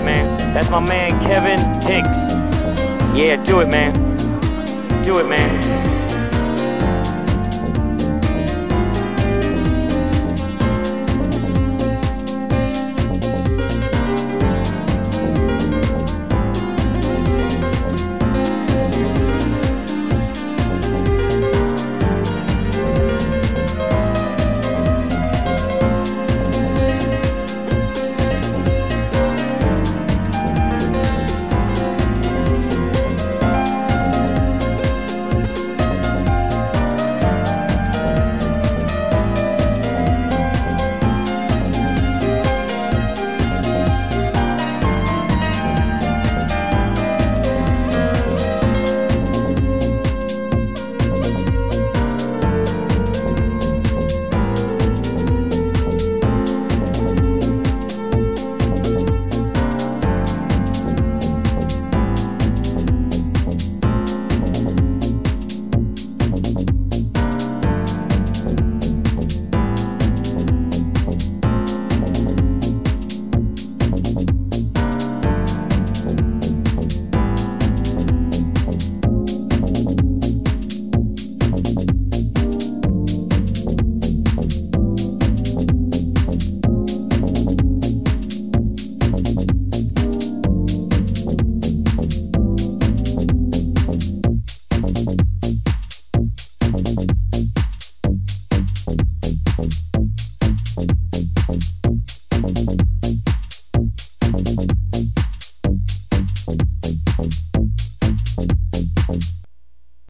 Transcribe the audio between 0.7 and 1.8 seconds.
my man, Kevin